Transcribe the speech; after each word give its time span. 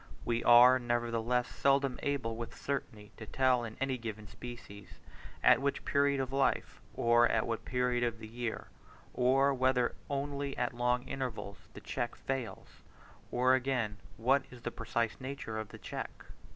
We 0.25 0.43
are, 0.43 0.79
nevertheless, 0.79 1.47
seldom 1.47 1.99
able 2.01 2.35
with 2.35 2.57
certainty 2.57 3.11
to 3.17 3.27
tell 3.27 3.63
in 3.63 3.77
any 3.79 3.99
given 3.99 4.27
species, 4.27 4.99
at 5.43 5.61
what 5.61 5.85
period 5.85 6.19
of 6.19 6.33
life, 6.33 6.81
or 6.95 7.29
at 7.29 7.45
what 7.45 7.65
period 7.65 8.03
of 8.03 8.17
the 8.17 8.27
year, 8.27 8.69
or 9.13 9.53
whether 9.53 9.93
only 10.09 10.57
at 10.57 10.73
long 10.73 11.03
intervals, 11.03 11.59
the 11.75 11.81
check 11.81 12.15
falls; 12.15 12.81
or, 13.29 13.53
again, 13.53 13.97
what 14.17 14.41
is 14.49 14.63
the 14.63 14.71
precise 14.71 15.17
nature 15.19 15.59
of 15.59 15.69
the 15.69 15.77
check. 15.77 16.09